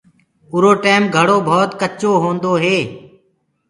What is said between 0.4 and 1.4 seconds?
اُرو ٽيم گھڙو